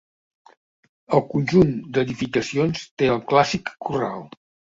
El 1.17 1.21
conjunt 1.33 1.75
d'edificacions 1.97 2.87
té 3.01 3.13
el 3.17 3.23
clàssic 3.33 3.73
corral. 3.89 4.27